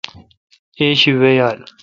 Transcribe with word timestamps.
ایشی 0.79 1.11
وی 1.19 1.33
یال۔ 1.39 1.59